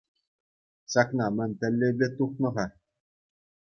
Ҫакна 0.93 1.25
мӗн 1.37 1.51
тӗллевпе 1.61 2.07
тунӑ-ха? 2.19 2.65